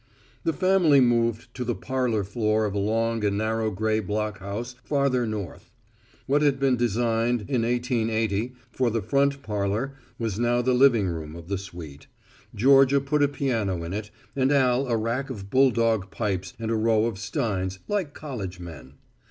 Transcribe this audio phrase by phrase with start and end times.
[0.43, 4.73] The family moved to the parlor floor of a long and narrow gray block house
[4.83, 5.69] farther north.
[6.25, 11.35] What had been designed, in 1880, for the front parlor was now the living room
[11.35, 12.07] of the suite.
[12.55, 16.75] Georgia put a piano in it, and Al a rack of bulldog pipes and a
[16.75, 18.95] row of steins, like college men.